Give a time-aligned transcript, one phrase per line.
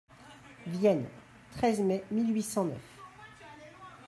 [0.65, 1.05] Vienne,
[1.55, 2.81] treize mai mille huit cent neuf.